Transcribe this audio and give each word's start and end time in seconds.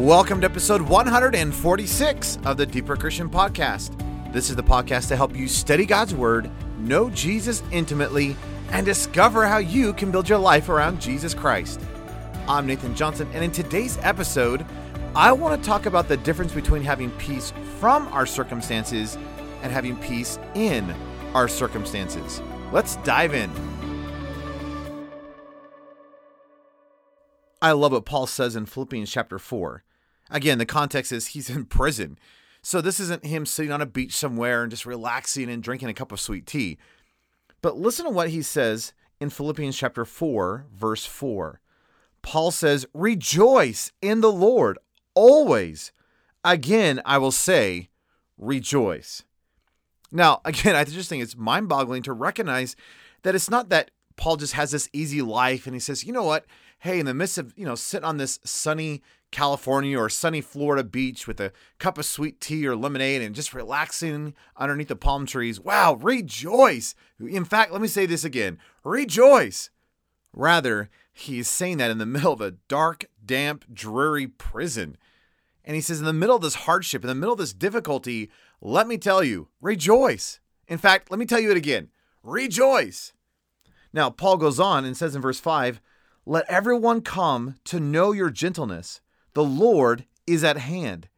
Welcome 0.00 0.40
to 0.40 0.46
episode 0.46 0.80
146 0.80 2.38
of 2.46 2.56
the 2.56 2.64
Deeper 2.64 2.96
Christian 2.96 3.28
Podcast. 3.28 3.92
This 4.32 4.48
is 4.48 4.56
the 4.56 4.62
podcast 4.62 5.08
to 5.08 5.16
help 5.16 5.36
you 5.36 5.46
study 5.46 5.84
God's 5.84 6.14
Word, 6.14 6.50
know 6.78 7.10
Jesus 7.10 7.62
intimately, 7.70 8.34
and 8.70 8.86
discover 8.86 9.44
how 9.46 9.58
you 9.58 9.92
can 9.92 10.10
build 10.10 10.26
your 10.26 10.38
life 10.38 10.70
around 10.70 11.02
Jesus 11.02 11.34
Christ. 11.34 11.82
I'm 12.48 12.66
Nathan 12.66 12.94
Johnson, 12.94 13.28
and 13.34 13.44
in 13.44 13.52
today's 13.52 13.98
episode, 13.98 14.64
I 15.14 15.32
want 15.32 15.62
to 15.62 15.68
talk 15.68 15.84
about 15.84 16.08
the 16.08 16.16
difference 16.16 16.54
between 16.54 16.82
having 16.82 17.10
peace 17.18 17.52
from 17.78 18.08
our 18.08 18.24
circumstances 18.24 19.18
and 19.60 19.70
having 19.70 19.98
peace 19.98 20.38
in 20.54 20.94
our 21.34 21.46
circumstances. 21.46 22.40
Let's 22.72 22.96
dive 22.96 23.34
in. 23.34 23.50
I 27.60 27.72
love 27.72 27.92
what 27.92 28.06
Paul 28.06 28.26
says 28.26 28.56
in 28.56 28.64
Philippians 28.64 29.10
chapter 29.10 29.38
4. 29.38 29.84
Again, 30.30 30.58
the 30.58 30.66
context 30.66 31.12
is 31.12 31.28
he's 31.28 31.50
in 31.50 31.64
prison. 31.66 32.18
So 32.62 32.80
this 32.80 33.00
isn't 33.00 33.24
him 33.24 33.46
sitting 33.46 33.72
on 33.72 33.80
a 33.80 33.86
beach 33.86 34.14
somewhere 34.14 34.62
and 34.62 34.70
just 34.70 34.86
relaxing 34.86 35.50
and 35.50 35.62
drinking 35.62 35.88
a 35.88 35.94
cup 35.94 36.12
of 36.12 36.20
sweet 36.20 36.46
tea. 36.46 36.78
But 37.62 37.78
listen 37.78 38.04
to 38.04 38.10
what 38.10 38.30
he 38.30 38.42
says 38.42 38.92
in 39.18 39.30
Philippians 39.30 39.76
chapter 39.76 40.04
4, 40.04 40.66
verse 40.72 41.06
4. 41.06 41.60
Paul 42.22 42.50
says, 42.50 42.86
Rejoice 42.92 43.92
in 44.02 44.20
the 44.20 44.32
Lord 44.32 44.78
always. 45.14 45.92
Again, 46.44 47.00
I 47.04 47.18
will 47.18 47.32
say, 47.32 47.88
rejoice. 48.38 49.22
Now, 50.10 50.40
again, 50.44 50.76
I 50.76 50.84
just 50.84 51.08
think 51.08 51.22
it's 51.22 51.36
mind 51.36 51.68
boggling 51.68 52.02
to 52.04 52.12
recognize 52.12 52.76
that 53.22 53.34
it's 53.34 53.50
not 53.50 53.68
that 53.70 53.90
Paul 54.16 54.36
just 54.36 54.54
has 54.54 54.70
this 54.70 54.88
easy 54.92 55.22
life 55.22 55.66
and 55.66 55.74
he 55.74 55.80
says, 55.80 56.04
you 56.04 56.12
know 56.12 56.24
what? 56.24 56.44
Hey, 56.80 56.98
in 56.98 57.06
the 57.06 57.14
midst 57.14 57.38
of, 57.38 57.52
you 57.56 57.64
know, 57.64 57.74
sitting 57.74 58.06
on 58.06 58.16
this 58.16 58.38
sunny 58.44 59.02
California 59.30 59.98
or 59.98 60.08
sunny 60.08 60.40
Florida 60.40 60.82
beach 60.82 61.26
with 61.26 61.40
a 61.40 61.52
cup 61.78 61.98
of 61.98 62.04
sweet 62.04 62.40
tea 62.40 62.66
or 62.66 62.76
lemonade 62.76 63.22
and 63.22 63.34
just 63.34 63.54
relaxing 63.54 64.34
underneath 64.56 64.88
the 64.88 64.96
palm 64.96 65.26
trees, 65.26 65.60
wow, 65.60 65.94
rejoice. 65.94 66.94
In 67.18 67.44
fact, 67.44 67.72
let 67.72 67.80
me 67.80 67.88
say 67.88 68.06
this 68.06 68.24
again 68.24 68.58
rejoice. 68.84 69.70
Rather, 70.32 70.90
he 71.12 71.38
is 71.38 71.48
saying 71.48 71.78
that 71.78 71.90
in 71.90 71.98
the 71.98 72.06
middle 72.06 72.32
of 72.32 72.40
a 72.40 72.52
dark, 72.68 73.04
damp, 73.24 73.64
dreary 73.72 74.26
prison. 74.26 74.96
And 75.64 75.74
he 75.74 75.82
says, 75.82 76.00
in 76.00 76.06
the 76.06 76.12
middle 76.12 76.36
of 76.36 76.42
this 76.42 76.54
hardship, 76.54 77.02
in 77.02 77.08
the 77.08 77.14
middle 77.14 77.34
of 77.34 77.38
this 77.38 77.52
difficulty, 77.52 78.30
let 78.60 78.88
me 78.88 78.96
tell 78.96 79.22
you, 79.22 79.48
rejoice. 79.60 80.40
In 80.66 80.78
fact, 80.78 81.10
let 81.10 81.18
me 81.18 81.26
tell 81.26 81.40
you 81.40 81.50
it 81.50 81.56
again 81.56 81.88
rejoice. 82.22 83.12
Now, 83.92 84.10
Paul 84.10 84.36
goes 84.36 84.60
on 84.60 84.84
and 84.84 84.96
says 84.96 85.14
in 85.14 85.22
verse 85.22 85.40
5 85.40 85.80
let 86.26 86.48
everyone 86.48 87.00
come 87.00 87.56
to 87.64 87.80
know 87.80 88.12
your 88.12 88.30
gentleness. 88.30 89.00
The 89.34 89.44
Lord 89.44 90.04
is 90.26 90.44
at 90.44 90.58
hand. 90.58 91.08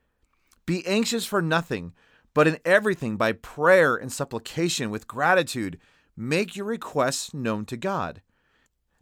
Be 0.66 0.86
anxious 0.86 1.24
for 1.24 1.42
nothing, 1.42 1.92
but 2.34 2.46
in 2.46 2.58
everything 2.64 3.16
by 3.16 3.32
prayer 3.32 3.96
and 3.96 4.12
supplication 4.12 4.90
with 4.90 5.08
gratitude, 5.08 5.78
make 6.16 6.56
your 6.56 6.66
requests 6.66 7.34
known 7.34 7.64
to 7.66 7.76
God. 7.76 8.22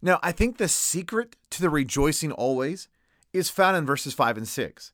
Now, 0.03 0.19
I 0.23 0.33
think 0.33 0.57
the 0.57 0.69
secret 0.69 1.37
to 1.51 1.61
the 1.61 1.71
rejoicing 1.71 2.33
always 2.33 2.89
is 3.33 3.51
found 3.51 3.77
in 3.77 3.87
verses 3.87 4.15
5 4.15 4.39
and 4.39 4.49
6. 4.49 4.93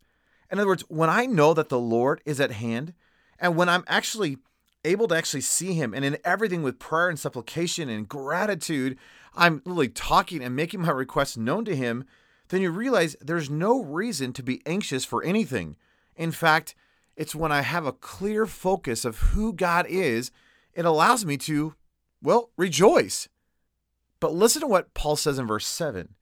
In 0.51 0.59
other 0.59 0.69
words, 0.69 0.85
when 0.89 1.11
I 1.11 1.27
know 1.27 1.55
that 1.55 1.69
the 1.69 1.79
Lord 1.79 2.21
is 2.25 2.41
at 2.41 2.53
hand, 2.53 2.95
and 3.39 3.57
when 3.57 3.69
I'm 3.69 3.85
actually 3.87 4.39
able 4.85 5.09
to 5.09 5.17
actually 5.17 5.41
see 5.43 5.75
Him, 5.75 5.95
and 5.95 6.05
in 6.05 6.19
everything 6.25 6.63
with 6.63 6.79
prayer 6.79 7.09
and 7.09 7.19
supplication 7.19 7.89
and 7.89 8.09
gratitude, 8.09 8.99
I'm 9.35 9.63
literally 9.65 9.89
talking 9.89 10.43
and 10.43 10.57
making 10.57 10.81
my 10.81 10.91
requests 10.91 11.37
known 11.37 11.65
to 11.67 11.77
him, 11.77 12.05
then 12.49 12.63
you 12.63 12.71
realize 12.71 13.17
there's 13.21 13.51
no 13.51 13.83
reason 13.83 14.33
to 14.35 14.43
be 14.43 14.63
anxious 14.67 15.05
for 15.05 15.23
anything. 15.23 15.77
In 16.17 16.33
fact, 16.33 16.75
it's 17.17 17.35
when 17.35 17.53
I 17.53 17.63
have 17.63 17.87
a 17.87 17.93
clear 17.93 18.47
focus 18.47 19.05
of 19.05 19.19
who 19.19 19.53
God 19.53 19.87
is, 19.89 20.31
it 20.75 20.85
allows 20.85 21.25
me 21.25 21.37
to, 21.39 21.75
well, 22.23 22.51
rejoice. 22.57 23.29
But 24.21 24.35
listen 24.35 24.61
to 24.61 24.67
what 24.67 24.95
Paul 24.95 25.17
says 25.17 25.39
in 25.39 25.47
verse 25.47 25.67
7. 25.67 26.15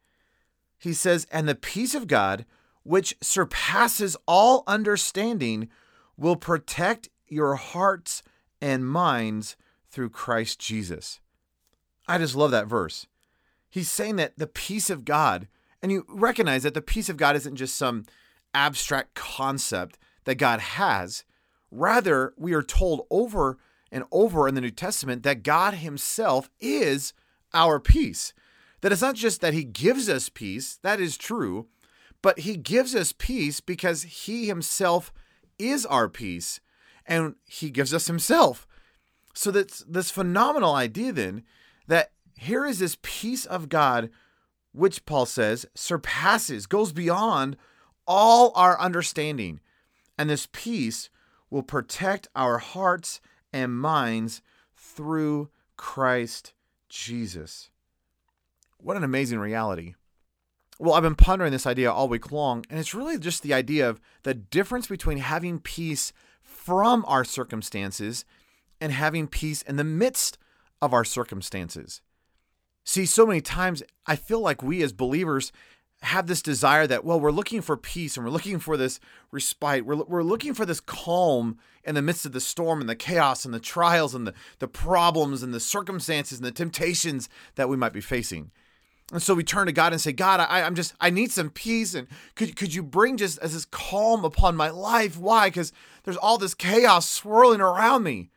He 0.79 0.93
says, 0.93 1.27
And 1.31 1.49
the 1.49 1.55
peace 1.55 1.95
of 1.95 2.07
God, 2.07 2.45
which 2.83 3.17
surpasses 3.21 4.17
all 4.27 4.65
understanding, 4.67 5.69
will 6.17 6.37
protect 6.37 7.09
your 7.29 7.57
hearts 7.57 8.23
and 8.61 8.87
minds 8.87 9.57
through 9.91 10.11
Christ 10.11 10.59
Jesus. 10.59 11.21
I 12.07 12.19
just 12.19 12.37
love 12.37 12.51
that 12.51 12.67
verse. 12.67 13.07
He's 13.71 13.91
saying 13.91 14.17
that 14.17 14.39
the 14.39 14.47
peace 14.47 14.91
of 14.91 15.05
God, 15.05 15.49
and 15.85 15.93
you 15.93 16.07
recognize 16.09 16.63
that 16.63 16.73
the 16.73 16.81
peace 16.81 17.11
of 17.11 17.19
God 17.19 17.37
isn't 17.37 17.57
just 17.57 17.77
some 17.77 18.07
abstract 18.55 19.13
concept 19.13 19.99
that 20.25 20.37
God 20.37 20.59
has. 20.59 21.25
Rather, 21.71 22.33
we 22.39 22.55
are 22.55 22.63
told 22.63 23.07
over 23.11 23.59
and 23.93 24.05
over 24.11 24.49
in 24.49 24.55
the 24.55 24.63
New 24.63 24.71
Testament 24.71 25.25
that 25.25 25.43
God 25.43 25.75
Himself 25.75 26.49
is 26.59 27.13
our 27.53 27.79
peace. 27.79 28.33
That 28.81 28.93
it's 28.93 29.03
not 29.03 29.15
just 29.15 29.43
that 29.43 29.53
He 29.53 29.63
gives 29.63 30.09
us 30.09 30.31
peace, 30.31 30.79
that 30.81 31.01
is 31.01 31.19
true, 31.19 31.67
but 32.23 32.39
He 32.39 32.57
gives 32.57 32.95
us 32.95 33.13
peace 33.13 33.61
because 33.61 34.05
He 34.05 34.47
Himself 34.47 35.13
is 35.59 35.85
our 35.85 36.09
peace 36.09 36.61
and 37.05 37.35
He 37.45 37.69
gives 37.69 37.93
us 37.93 38.07
Himself. 38.07 38.67
So 39.35 39.51
that's 39.51 39.81
this 39.81 40.11
phenomenal 40.11 40.75
idea 40.75 41.13
then 41.13 41.43
that 41.89 42.13
here 42.39 42.65
is 42.65 42.79
this 42.79 42.97
peace 43.03 43.45
of 43.45 43.69
God, 43.69 44.09
which 44.75 45.07
Paul 45.07 45.25
says 45.25 45.67
surpasses, 45.75 46.67
goes 46.67 46.93
beyond 46.93 47.57
all 48.07 48.53
our 48.55 48.79
understanding. 48.79 49.61
And 50.19 50.29
this 50.29 50.49
peace 50.53 51.11
will 51.49 51.63
protect 51.63 52.29
our 52.35 52.59
hearts 52.59 53.21
and 53.53 53.79
minds 53.79 54.43
through 54.77 55.49
Christ 55.77 56.53
Jesus. 56.89 57.71
What 58.79 58.97
an 58.97 59.05
amazing 59.05 59.39
reality. 59.39 59.95
Well, 60.79 60.95
I've 60.95 61.05
been 61.05 61.15
pondering 61.15 61.53
this 61.53 61.69
idea 61.69 61.93
all 61.93 62.09
week 62.09 62.33
long, 62.33 62.65
and 62.69 62.81
it's 62.81 62.95
really 62.95 63.17
just 63.17 63.43
the 63.43 63.55
idea 63.55 63.89
of 63.89 64.01
the 64.25 64.35
difference 64.35 64.89
between 64.89 65.19
having 65.19 65.61
peace 65.61 66.13
from 66.43 67.05
our 67.07 67.25
circumstances 67.25 68.25
and 68.81 68.91
having 68.91 69.29
peace 69.29 69.63
in 69.63 69.77
the 69.77 69.85
midst 69.85 70.37
of 70.83 70.93
our 70.93 71.05
circumstances. 71.05 72.01
See, 72.85 73.07
so 73.07 73.27
many 73.27 73.41
times 73.41 73.83
I 74.07 74.17
feel 74.17 74.41
like 74.41 74.63
we 74.63 74.83
as 74.83 74.93
believers 74.93 75.53
have 76.03 76.27
this 76.27 76.43
desire 76.43 76.87
that, 76.87 77.05
well, 77.05 77.19
we're 77.19 77.31
looking 77.31 77.63
for 77.63 77.79
peace 77.79 78.17
and 78.17 78.25
we're 78.25 78.33
looking 78.33 78.59
for 78.59 78.77
this 78.77 79.01
respite. 79.33 79.87
We're, 79.87 80.05
we're 80.05 80.23
looking 80.23 80.53
for 80.53 80.67
this 80.67 80.81
calm 80.81 81.59
in 81.83 81.95
the 81.95 82.03
midst 82.03 82.27
of 82.27 82.33
the 82.33 82.41
storm 82.41 82.81
and 82.81 82.89
the 82.89 82.95
chaos 82.95 83.47
and 83.47 83.55
the 83.55 83.61
trials 83.61 84.15
and 84.15 84.27
the, 84.27 84.35
the 84.59 84.69
problems 84.69 85.43
and 85.43 85.55
the 85.55 85.61
circumstances 85.61 86.39
and 86.39 86.47
the 86.47 86.53
temptations 86.53 87.31
that 87.55 87.71
we 87.71 87.77
might 87.77 87.95
be 87.95 88.03
facing. 88.03 88.51
And 89.13 89.23
so 89.23 89.35
we 89.35 89.45
turn 89.45 89.67
to 89.67 89.73
God 89.73 89.93
and 89.93 90.01
say, 90.01 90.13
God, 90.13 90.41
I, 90.41 90.63
I'm 90.63 90.75
just, 90.75 90.95
I 91.01 91.09
need 91.09 91.31
some 91.31 91.51
peace. 91.51 91.95
And 91.95 92.07
could, 92.35 92.57
could 92.57 92.75
you 92.75 92.83
bring 92.83 93.17
just 93.17 93.39
as 93.39 93.55
this 93.55 93.65
calm 93.65 94.25
upon 94.25 94.57
my 94.57 94.71
life? 94.71 95.19
Why? 95.19 95.49
Because 95.49 95.73
there's 96.05 96.17
all 96.17 96.37
this 96.37 96.55
chaos 96.55 97.09
swirling 97.09 97.61
around 97.61 98.03
me. 98.03 98.31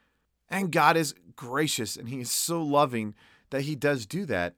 And 0.49 0.71
God 0.71 0.95
is 0.95 1.15
gracious 1.35 1.97
and 1.97 2.07
he 2.07 2.21
is 2.21 2.31
so 2.31 2.61
loving 2.61 3.13
that 3.49 3.63
he 3.63 3.75
does 3.75 4.05
do 4.05 4.25
that. 4.25 4.55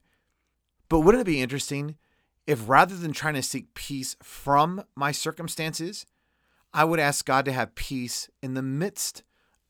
But 0.88 1.00
wouldn't 1.00 1.22
it 1.22 1.30
be 1.30 1.40
interesting 1.40 1.96
if 2.46 2.68
rather 2.68 2.96
than 2.96 3.12
trying 3.12 3.34
to 3.34 3.42
seek 3.42 3.74
peace 3.74 4.16
from 4.22 4.84
my 4.96 5.12
circumstances, 5.12 6.06
I 6.72 6.84
would 6.84 7.00
ask 7.00 7.24
God 7.24 7.44
to 7.44 7.52
have 7.52 7.74
peace 7.74 8.28
in 8.42 8.54
the 8.54 8.62
midst 8.62 9.22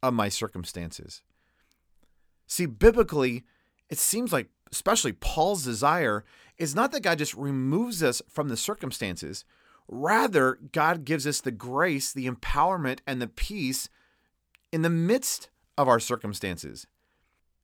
of 0.03 0.15
my 0.15 0.29
circumstances? 0.29 1.23
See, 2.47 2.67
biblically, 2.67 3.45
it 3.89 3.99
seems 3.99 4.33
like, 4.33 4.49
especially 4.73 5.13
Paul's 5.13 5.65
desire, 5.65 6.25
is 6.59 6.75
not 6.75 6.93
that 6.93 7.03
God 7.03 7.19
just 7.19 7.35
removes 7.35 8.03
us 8.03 8.23
from 8.29 8.49
the 8.49 8.57
circumstances. 8.57 9.45
Rather, 9.89 10.59
God 10.73 11.05
gives 11.05 11.27
us 11.27 11.41
the 11.41 11.51
grace, 11.51 12.13
the 12.13 12.29
empowerment, 12.29 13.01
and 13.07 13.21
the 13.21 13.27
peace 13.27 13.89
in 14.73 14.83
the 14.83 14.91
midst 14.91 15.51
of 15.77 15.89
our 15.89 15.99
circumstances. 16.01 16.87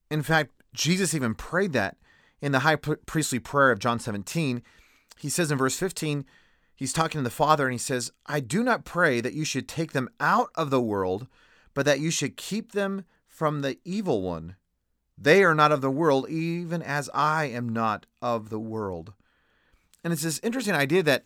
In 0.09 0.23
fact, 0.23 0.51
Jesus 0.77 1.15
even 1.15 1.33
prayed 1.33 1.73
that 1.73 1.97
in 2.39 2.51
the 2.51 2.59
high 2.59 2.75
priestly 2.75 3.39
prayer 3.39 3.71
of 3.71 3.79
John 3.79 3.99
17. 3.99 4.61
He 5.17 5.27
says 5.27 5.51
in 5.51 5.57
verse 5.57 5.75
15, 5.77 6.23
he's 6.75 6.93
talking 6.93 7.19
to 7.19 7.23
the 7.23 7.31
Father 7.31 7.65
and 7.65 7.73
he 7.73 7.79
says, 7.79 8.11
I 8.27 8.39
do 8.39 8.63
not 8.63 8.85
pray 8.85 9.19
that 9.19 9.33
you 9.33 9.43
should 9.43 9.67
take 9.67 9.93
them 9.93 10.07
out 10.19 10.49
of 10.53 10.69
the 10.69 10.79
world, 10.79 11.25
but 11.73 11.85
that 11.87 11.99
you 11.99 12.11
should 12.11 12.37
keep 12.37 12.73
them 12.73 13.05
from 13.25 13.61
the 13.61 13.79
evil 13.83 14.21
one. 14.21 14.55
They 15.17 15.43
are 15.43 15.55
not 15.55 15.71
of 15.71 15.81
the 15.81 15.89
world, 15.89 16.29
even 16.29 16.83
as 16.83 17.09
I 17.11 17.45
am 17.45 17.69
not 17.69 18.05
of 18.21 18.49
the 18.49 18.59
world. 18.59 19.13
And 20.03 20.13
it's 20.13 20.21
this 20.21 20.39
interesting 20.43 20.75
idea 20.75 21.01
that 21.01 21.23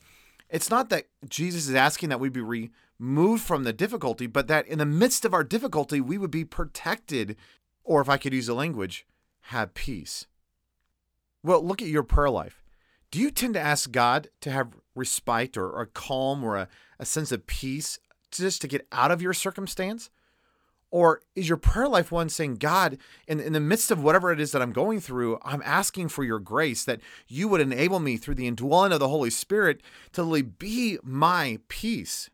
it's 0.49 0.69
not 0.69 0.89
that 0.89 1.07
Jesus 1.27 1.67
is 1.67 1.75
asking 1.75 2.07
that 2.07 2.21
we 2.21 2.29
be 2.29 2.71
removed 2.99 3.43
from 3.43 3.65
the 3.65 3.73
difficulty, 3.73 4.27
but 4.27 4.47
that 4.47 4.65
in 4.65 4.79
the 4.79 4.85
midst 4.85 5.25
of 5.25 5.33
our 5.33 5.43
difficulty, 5.43 5.99
we 5.99 6.17
would 6.17 6.31
be 6.31 6.45
protected, 6.45 7.35
or 7.83 7.99
if 7.99 8.07
I 8.07 8.15
could 8.15 8.33
use 8.33 8.47
the 8.47 8.53
language, 8.53 9.05
have 9.43 9.73
peace. 9.73 10.27
Well, 11.43 11.65
look 11.65 11.81
at 11.81 11.87
your 11.87 12.03
prayer 12.03 12.29
life. 12.29 12.63
Do 13.09 13.19
you 13.19 13.31
tend 13.31 13.55
to 13.55 13.59
ask 13.59 13.91
God 13.91 14.29
to 14.41 14.51
have 14.51 14.73
respite 14.95 15.57
or, 15.57 15.69
or 15.69 15.85
calm 15.87 16.43
or 16.43 16.57
a, 16.57 16.67
a 16.99 17.05
sense 17.05 17.31
of 17.31 17.47
peace 17.47 17.99
just 18.31 18.61
to 18.61 18.67
get 18.67 18.87
out 18.91 19.11
of 19.11 19.21
your 19.21 19.33
circumstance? 19.33 20.09
Or 20.91 21.21
is 21.35 21.47
your 21.47 21.57
prayer 21.57 21.87
life 21.87 22.11
one 22.11 22.27
saying, 22.27 22.55
God, 22.55 22.97
in, 23.25 23.39
in 23.39 23.53
the 23.53 23.61
midst 23.61 23.91
of 23.91 24.03
whatever 24.03 24.31
it 24.31 24.41
is 24.41 24.51
that 24.51 24.61
I'm 24.61 24.73
going 24.73 24.99
through, 24.99 25.39
I'm 25.41 25.61
asking 25.65 26.09
for 26.09 26.23
your 26.23 26.39
grace 26.39 26.83
that 26.83 26.99
you 27.27 27.47
would 27.47 27.61
enable 27.61 27.99
me 27.99 28.17
through 28.17 28.35
the 28.35 28.47
indwelling 28.47 28.91
of 28.91 28.99
the 28.99 29.07
Holy 29.07 29.29
Spirit 29.29 29.81
to 30.11 30.23
really 30.23 30.41
be 30.41 30.97
my 31.01 31.59
peace? 31.69 32.29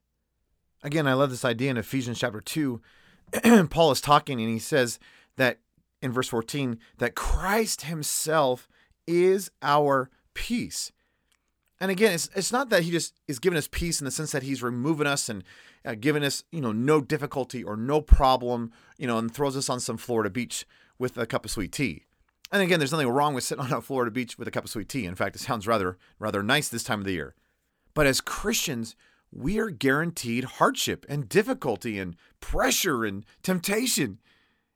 Again, 0.82 1.08
I 1.08 1.14
love 1.14 1.30
this 1.30 1.46
idea 1.46 1.70
in 1.70 1.78
Ephesians 1.78 2.20
chapter 2.20 2.42
2. 2.42 2.82
Paul 3.70 3.92
is 3.92 4.02
talking 4.02 4.42
and 4.42 4.50
he 4.50 4.60
says 4.60 5.00
that 5.36 5.60
in 6.02 6.12
verse 6.12 6.28
14, 6.30 6.80
that 6.98 7.16
Christ 7.16 7.82
himself 7.84 8.68
is 9.06 9.52
our 9.62 10.10
peace. 10.34 10.92
And 11.80 11.92
again, 11.92 12.14
it's, 12.14 12.30
it's 12.36 12.52
not 12.52 12.70
that 12.70 12.84
he 12.84 12.92
just 12.92 13.14
is 13.28 13.40
giving 13.40 13.58
us 13.58 13.68
peace 13.68 14.02
in 14.02 14.06
the 14.06 14.12
sense 14.12 14.32
that 14.32 14.44
he's 14.44 14.64
removing 14.64 15.08
us 15.08 15.30
and 15.30 15.44
uh, 15.86 15.96
giving 16.00 16.24
us, 16.24 16.44
you 16.52 16.62
know, 16.62 16.72
no 16.72 17.02
difficulty 17.02 17.64
or 17.64 17.78
no 17.78 18.02
problem, 18.02 18.72
you 18.98 19.06
know, 19.06 19.18
and 19.18 19.34
throws 19.34 19.56
us 19.56 19.70
on 19.70 19.80
some 19.80 19.98
Florida 19.98 20.30
beach 20.30 20.66
with 20.98 21.18
a 21.18 21.28
cup 21.28 21.46
of 21.46 21.52
sweet 21.52 21.72
tea. 21.72 22.06
And 22.52 22.62
again, 22.62 22.80
there's 22.80 22.92
nothing 22.92 23.10
wrong 23.10 23.34
with 23.34 23.44
sitting 23.44 23.64
on 23.66 23.74
a 23.74 23.82
Florida 23.82 24.12
beach 24.12 24.38
with 24.38 24.48
a 24.48 24.52
cup 24.52 24.64
of 24.64 24.70
sweet 24.70 24.90
tea. 24.90 25.06
In 25.06 25.16
fact, 25.16 25.36
it 25.36 25.40
sounds 25.40 25.68
rather 25.68 25.98
rather 26.20 26.42
nice 26.42 26.70
this 26.70 26.84
time 26.84 27.00
of 27.00 27.06
the 27.06 27.14
year. 27.14 27.36
But 27.94 28.08
as 28.08 28.22
Christians, 28.22 28.96
we 29.32 29.60
are 29.60 29.70
guaranteed 29.70 30.46
hardship 30.46 31.06
and 31.10 31.28
difficulty 31.28 32.00
and 32.00 32.16
pressure 32.40 33.06
and 33.06 33.26
temptation. 33.44 34.20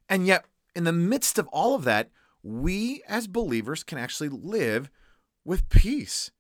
And 0.09 0.27
yet, 0.27 0.45
in 0.75 0.83
the 0.83 0.91
midst 0.93 1.37
of 1.37 1.47
all 1.47 1.75
of 1.75 1.83
that, 1.83 2.09
we 2.43 3.03
as 3.07 3.27
believers 3.27 3.83
can 3.83 3.97
actually 3.97 4.29
live 4.29 4.89
with 5.45 5.69
peace. 5.69 6.31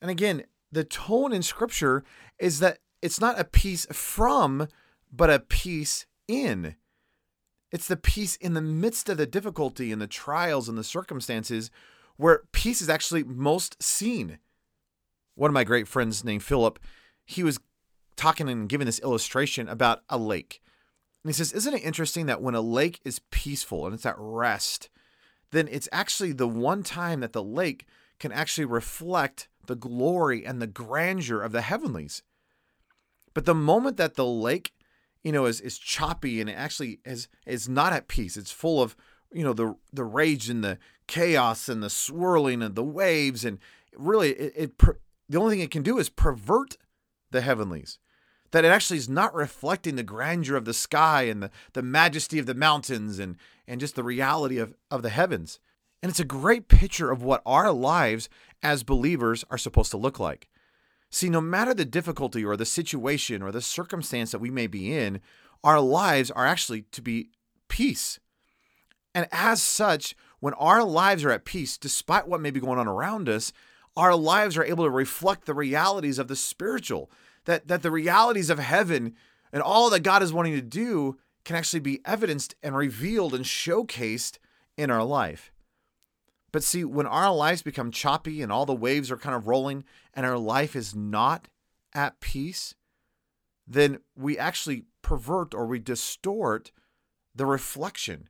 And 0.00 0.10
again, 0.10 0.44
the 0.70 0.84
tone 0.84 1.32
in 1.32 1.42
scripture 1.42 2.04
is 2.38 2.60
that 2.60 2.78
it's 3.00 3.20
not 3.20 3.38
a 3.38 3.44
peace 3.44 3.86
from, 3.92 4.68
but 5.12 5.30
a 5.30 5.38
peace 5.38 6.06
in. 6.28 6.76
It's 7.70 7.88
the 7.88 7.96
peace 7.96 8.36
in 8.36 8.54
the 8.54 8.60
midst 8.60 9.08
of 9.08 9.16
the 9.16 9.26
difficulty 9.26 9.92
and 9.92 10.00
the 10.00 10.06
trials 10.06 10.68
and 10.68 10.76
the 10.76 10.84
circumstances 10.84 11.70
where 12.16 12.42
peace 12.52 12.82
is 12.82 12.88
actually 12.88 13.24
most 13.24 13.82
seen. 13.82 14.38
One 15.34 15.50
of 15.50 15.54
my 15.54 15.64
great 15.64 15.88
friends 15.88 16.24
named 16.24 16.42
Philip, 16.42 16.78
he 17.24 17.42
was 17.42 17.58
talking 18.16 18.48
and 18.48 18.68
giving 18.68 18.86
this 18.86 19.00
illustration 19.00 19.68
about 19.68 20.02
a 20.08 20.18
lake. 20.18 20.61
And 21.22 21.30
he 21.30 21.34
says, 21.34 21.52
Isn't 21.52 21.74
it 21.74 21.84
interesting 21.84 22.26
that 22.26 22.42
when 22.42 22.54
a 22.54 22.60
lake 22.60 23.00
is 23.04 23.20
peaceful 23.30 23.86
and 23.86 23.94
it's 23.94 24.06
at 24.06 24.16
rest, 24.18 24.88
then 25.50 25.68
it's 25.70 25.88
actually 25.92 26.32
the 26.32 26.48
one 26.48 26.82
time 26.82 27.20
that 27.20 27.32
the 27.32 27.42
lake 27.42 27.86
can 28.18 28.32
actually 28.32 28.64
reflect 28.64 29.48
the 29.66 29.76
glory 29.76 30.44
and 30.44 30.60
the 30.60 30.66
grandeur 30.66 31.40
of 31.40 31.52
the 31.52 31.60
heavenlies. 31.60 32.22
But 33.34 33.44
the 33.44 33.54
moment 33.54 33.96
that 33.96 34.14
the 34.14 34.26
lake, 34.26 34.72
you 35.22 35.32
know, 35.32 35.46
is 35.46 35.60
is 35.60 35.78
choppy 35.78 36.40
and 36.40 36.50
it 36.50 36.54
actually 36.54 37.00
is 37.04 37.28
is 37.46 37.68
not 37.68 37.92
at 37.92 38.08
peace, 38.08 38.36
it's 38.36 38.50
full 38.50 38.82
of, 38.82 38.96
you 39.32 39.44
know, 39.44 39.52
the 39.52 39.76
the 39.92 40.04
rage 40.04 40.48
and 40.48 40.64
the 40.64 40.78
chaos 41.06 41.68
and 41.68 41.82
the 41.82 41.90
swirling 41.90 42.62
and 42.62 42.74
the 42.74 42.84
waves 42.84 43.44
and 43.44 43.58
really 43.96 44.30
it, 44.30 44.52
it 44.56 44.78
the 45.28 45.38
only 45.38 45.54
thing 45.54 45.64
it 45.64 45.70
can 45.70 45.82
do 45.82 45.98
is 45.98 46.08
pervert 46.08 46.76
the 47.30 47.40
heavenlies. 47.40 47.98
That 48.52 48.64
it 48.64 48.68
actually 48.68 48.98
is 48.98 49.08
not 49.08 49.34
reflecting 49.34 49.96
the 49.96 50.02
grandeur 50.02 50.56
of 50.56 50.64
the 50.64 50.74
sky 50.74 51.22
and 51.22 51.42
the, 51.42 51.50
the 51.72 51.82
majesty 51.82 52.38
of 52.38 52.46
the 52.46 52.54
mountains 52.54 53.18
and, 53.18 53.36
and 53.66 53.80
just 53.80 53.94
the 53.94 54.04
reality 54.04 54.58
of, 54.58 54.74
of 54.90 55.02
the 55.02 55.10
heavens. 55.10 55.58
And 56.02 56.10
it's 56.10 56.20
a 56.20 56.24
great 56.24 56.68
picture 56.68 57.10
of 57.10 57.22
what 57.22 57.42
our 57.46 57.72
lives 57.72 58.28
as 58.62 58.82
believers 58.82 59.44
are 59.50 59.58
supposed 59.58 59.90
to 59.92 59.96
look 59.96 60.18
like. 60.18 60.48
See, 61.10 61.28
no 61.28 61.40
matter 61.40 61.74
the 61.74 61.84
difficulty 61.84 62.44
or 62.44 62.56
the 62.56 62.64
situation 62.64 63.42
or 63.42 63.52
the 63.52 63.60
circumstance 63.60 64.32
that 64.32 64.40
we 64.40 64.50
may 64.50 64.66
be 64.66 64.96
in, 64.96 65.20
our 65.62 65.80
lives 65.80 66.30
are 66.30 66.46
actually 66.46 66.82
to 66.92 67.02
be 67.02 67.28
peace. 67.68 68.18
And 69.14 69.28
as 69.30 69.62
such, 69.62 70.16
when 70.40 70.54
our 70.54 70.82
lives 70.82 71.24
are 71.24 71.30
at 71.30 71.44
peace, 71.44 71.76
despite 71.76 72.26
what 72.26 72.40
may 72.40 72.50
be 72.50 72.60
going 72.60 72.78
on 72.78 72.88
around 72.88 73.28
us, 73.28 73.52
our 73.96 74.16
lives 74.16 74.56
are 74.56 74.64
able 74.64 74.84
to 74.84 74.90
reflect 74.90 75.44
the 75.44 75.54
realities 75.54 76.18
of 76.18 76.28
the 76.28 76.36
spiritual, 76.36 77.10
that, 77.44 77.68
that 77.68 77.82
the 77.82 77.90
realities 77.90 78.50
of 78.50 78.58
heaven 78.58 79.14
and 79.52 79.62
all 79.62 79.90
that 79.90 80.00
God 80.00 80.22
is 80.22 80.32
wanting 80.32 80.54
to 80.54 80.62
do 80.62 81.18
can 81.44 81.56
actually 81.56 81.80
be 81.80 82.00
evidenced 82.04 82.54
and 82.62 82.76
revealed 82.76 83.34
and 83.34 83.44
showcased 83.44 84.38
in 84.76 84.90
our 84.90 85.04
life. 85.04 85.52
But 86.52 86.62
see, 86.62 86.84
when 86.84 87.06
our 87.06 87.34
lives 87.34 87.62
become 87.62 87.90
choppy 87.90 88.42
and 88.42 88.52
all 88.52 88.66
the 88.66 88.74
waves 88.74 89.10
are 89.10 89.16
kind 89.16 89.34
of 89.34 89.48
rolling 89.48 89.84
and 90.14 90.26
our 90.26 90.38
life 90.38 90.76
is 90.76 90.94
not 90.94 91.48
at 91.94 92.20
peace, 92.20 92.74
then 93.66 93.98
we 94.14 94.38
actually 94.38 94.84
pervert 95.00 95.54
or 95.54 95.66
we 95.66 95.78
distort 95.78 96.70
the 97.34 97.46
reflection. 97.46 98.28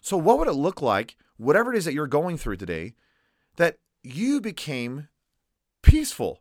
So, 0.00 0.16
what 0.16 0.38
would 0.38 0.48
it 0.48 0.52
look 0.52 0.80
like, 0.80 1.16
whatever 1.36 1.74
it 1.74 1.78
is 1.78 1.84
that 1.84 1.94
you're 1.94 2.06
going 2.06 2.38
through 2.38 2.56
today, 2.56 2.94
that 3.56 3.78
you 4.04 4.40
became 4.40 5.08
peaceful? 5.82 6.40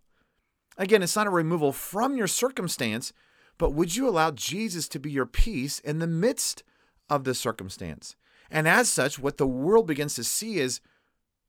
Again, 0.77 1.01
it's 1.01 1.16
not 1.16 1.27
a 1.27 1.31
removal 1.31 1.72
from 1.72 2.18
your 2.18 2.27
circumstance, 2.27 3.13
but 3.57 3.74
would 3.74 3.95
you 3.95 4.07
allow 4.07 4.31
Jesus 4.31 4.88
to 4.89 5.00
be 5.00 5.12
your 5.12 5.25
peace 5.25 5.80
in 5.80 6.00
the 6.00 6.07
midst 6.07 6.63
of 7.10 7.24
the 7.24 7.33
circumstance? 7.33 8.16
And 8.51 8.68
as 8.68 8.89
such, 8.89 9.18
what 9.18 9.38
the 9.38 9.48
world 9.48 9.88
begins 9.88 10.16
to 10.16 10.24
see 10.24 10.57
is 10.57 10.81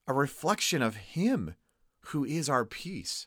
a 0.06 0.14
reflection 0.14 0.82
of 0.82 0.96
Him 0.96 1.56
who 2.06 2.24
is 2.24 2.48
our 2.48 2.64
peace. 2.64 3.26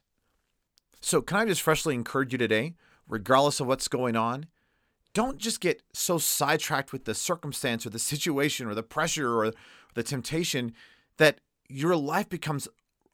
So, 1.01 1.21
can 1.21 1.37
I 1.37 1.45
just 1.45 1.61
freshly 1.61 1.95
encourage 1.95 2.31
you 2.31 2.37
today, 2.37 2.75
regardless 3.07 3.59
of 3.59 3.67
what's 3.67 3.87
going 3.87 4.15
on, 4.15 4.47
don't 5.13 5.37
just 5.37 5.59
get 5.59 5.81
so 5.93 6.17
sidetracked 6.17 6.93
with 6.93 7.05
the 7.05 7.15
circumstance 7.15 7.85
or 7.85 7.89
the 7.89 7.99
situation 7.99 8.67
or 8.67 8.75
the 8.75 8.83
pressure 8.83 9.33
or 9.33 9.53
the 9.95 10.03
temptation 10.03 10.73
that 11.17 11.39
your 11.67 11.95
life 11.95 12.29
becomes 12.29 12.67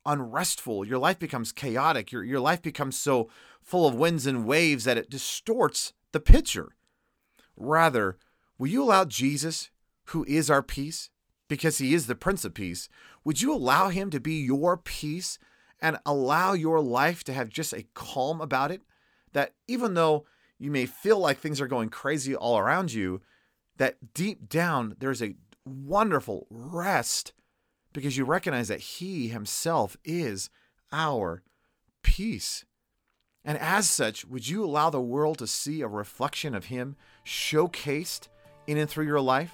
unrestful, 0.06 0.86
your 0.86 1.00
life 1.00 1.20
becomes 1.20 1.52
chaotic, 1.52 2.12
your, 2.12 2.24
your 2.24 2.40
life 2.40 2.62
becomes 2.62 2.98
so 2.98 3.30
full 3.62 3.88
of 3.88 3.96
winds 3.96 4.26
and 4.26 4.46
waves 4.46 4.84
that 4.84 4.98
it 4.98 5.10
distorts 5.10 5.94
the 6.12 6.20
picture. 6.20 6.76
Rather, 7.58 8.18
will 8.58 8.68
you 8.68 8.84
allow 8.84 9.06
Jesus, 9.06 9.72
who 10.06 10.24
is 10.26 10.50
our 10.50 10.62
peace, 10.62 11.10
because 11.48 11.78
he 11.78 11.94
is 11.94 12.08
the 12.08 12.16
Prince 12.16 12.46
of 12.46 12.54
Peace, 12.54 12.90
would 13.24 13.42
you 13.42 13.54
allow 13.54 13.90
him 13.90 14.10
to 14.10 14.20
be 14.20 14.36
your 14.36 14.78
peace 14.78 15.40
and 15.82 15.98
allow 16.06 16.54
your 16.54 16.80
life 16.80 17.24
to 17.24 17.34
have 17.34 17.50
just 17.50 17.74
a 17.74 17.86
calm 17.94 18.42
about 18.42 18.72
it? 18.72 18.82
That 19.34 19.54
even 19.68 19.94
though 19.94 20.26
you 20.58 20.72
may 20.72 20.86
feel 20.86 21.20
like 21.20 21.40
things 21.40 21.60
are 21.60 21.68
going 21.68 21.90
crazy 21.90 22.36
all 22.36 22.58
around 22.58 22.94
you, 22.94 23.22
that 23.78 24.14
deep 24.14 24.48
down 24.48 24.96
there's 25.00 25.22
a 25.22 25.36
wonderful 25.66 26.48
rest 26.50 27.34
because 27.96 28.18
you 28.18 28.26
recognize 28.26 28.68
that 28.68 28.82
he 28.82 29.30
himself 29.30 29.96
is 30.04 30.50
our 30.92 31.42
peace. 32.04 32.66
And 33.46 33.58
as 33.58 33.90
such, 33.90 34.26
would 34.26 34.48
you 34.48 34.66
allow 34.66 34.90
the 34.90 35.00
world 35.00 35.38
to 35.38 35.48
see 35.48 35.82
a 35.82 35.88
reflection 35.88 36.54
of 36.54 36.66
him 36.66 36.98
showcased 37.26 38.28
in 38.68 38.78
and 38.78 38.90
through 38.90 39.06
your 39.06 39.22
life? 39.22 39.54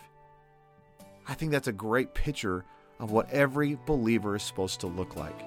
I 1.28 1.36
think 1.36 1.52
that's 1.52 1.68
a 1.68 1.74
great 1.74 2.16
picture 2.16 2.66
of 3.00 3.12
what 3.12 3.30
every 3.30 3.78
believer 3.86 4.36
is 4.36 4.44
supposed 4.44 4.80
to 4.80 4.88
look 4.88 5.16
like. 5.16 5.40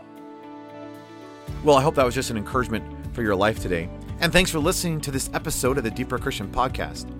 Well, 1.65 1.77
I 1.77 1.83
hope 1.83 1.97
that 1.97 2.07
was 2.07 2.15
just 2.15 2.31
an 2.31 2.37
encouragement 2.37 2.85
for 3.13 3.23
your 3.23 3.35
life 3.35 3.61
today. 3.61 3.89
And 4.21 4.33
thanks 4.33 4.53
for 4.53 4.61
listening 4.61 5.01
to 5.01 5.11
this 5.11 5.31
episode 5.35 5.79
of 5.79 5.85
the 5.85 5.91
Deeper 5.91 6.19
Christian 6.19 6.49
Podcast. 6.49 7.11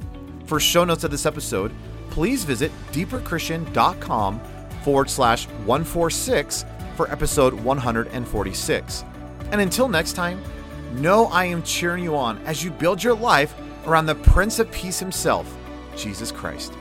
For 0.47 0.61
show 0.61 0.85
notes 0.85 1.03
of 1.03 1.11
this 1.11 1.27
episode, 1.27 1.73
please 2.11 2.45
visit 2.45 2.71
deeperchristian.com 2.93 4.41
forward 4.85 5.09
slash 5.11 5.47
146 5.67 6.65
for 6.97 7.11
episode 7.11 7.55
146. 7.55 9.05
And 9.51 9.61
until 9.61 9.89
next 9.89 10.13
time, 10.13 10.41
know 10.93 11.27
I 11.27 11.47
am 11.47 11.63
cheering 11.63 12.05
you 12.05 12.17
on 12.17 12.39
as 12.45 12.63
you 12.63 12.71
build 12.71 13.03
your 13.03 13.15
life 13.15 13.55
around 13.87 14.07
the 14.07 14.15
Prince 14.15 14.59
of 14.59 14.71
Peace 14.71 14.99
himself, 14.99 15.53
Jesus 15.97 16.31
Christ. 16.31 16.73